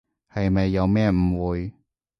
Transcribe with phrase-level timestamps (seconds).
[0.33, 1.73] 係咪有咩誤會？